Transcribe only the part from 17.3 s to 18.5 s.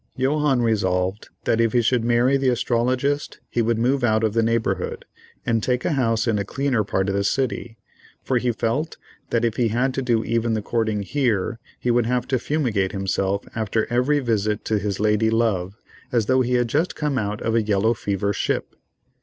of a yellow fever